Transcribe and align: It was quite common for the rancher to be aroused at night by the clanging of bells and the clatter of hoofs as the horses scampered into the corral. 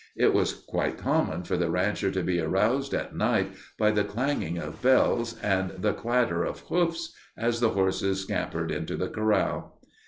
It 0.17 0.33
was 0.33 0.53
quite 0.67 0.97
common 0.97 1.43
for 1.43 1.57
the 1.57 1.69
rancher 1.69 2.09
to 2.09 2.23
be 2.23 2.39
aroused 2.41 2.95
at 2.95 3.15
night 3.15 3.51
by 3.77 3.91
the 3.91 4.03
clanging 4.03 4.57
of 4.57 4.81
bells 4.81 5.37
and 5.43 5.73
the 5.77 5.93
clatter 5.93 6.43
of 6.43 6.61
hoofs 6.61 7.13
as 7.37 7.59
the 7.59 7.69
horses 7.69 8.19
scampered 8.21 8.71
into 8.71 8.97
the 8.97 9.09
corral. 9.09 9.79